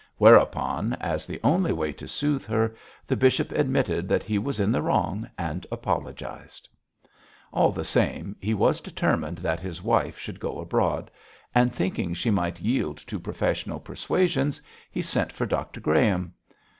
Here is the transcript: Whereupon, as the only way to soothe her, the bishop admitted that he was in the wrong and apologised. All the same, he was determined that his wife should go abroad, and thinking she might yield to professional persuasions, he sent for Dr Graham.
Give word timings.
Whereupon, 0.17 0.93
as 0.93 1.27
the 1.27 1.39
only 1.43 1.71
way 1.71 1.91
to 1.91 2.07
soothe 2.07 2.43
her, 2.45 2.73
the 3.05 3.15
bishop 3.15 3.51
admitted 3.51 4.09
that 4.09 4.23
he 4.23 4.39
was 4.39 4.59
in 4.59 4.71
the 4.71 4.81
wrong 4.81 5.29
and 5.37 5.63
apologised. 5.71 6.67
All 7.53 7.71
the 7.71 7.83
same, 7.83 8.35
he 8.39 8.55
was 8.55 8.81
determined 8.81 9.37
that 9.37 9.59
his 9.59 9.83
wife 9.83 10.17
should 10.17 10.39
go 10.39 10.57
abroad, 10.59 11.11
and 11.53 11.71
thinking 11.71 12.15
she 12.15 12.31
might 12.31 12.59
yield 12.61 12.97
to 12.97 13.19
professional 13.19 13.79
persuasions, 13.79 14.59
he 14.89 15.03
sent 15.03 15.31
for 15.31 15.45
Dr 15.45 15.79
Graham. 15.79 16.33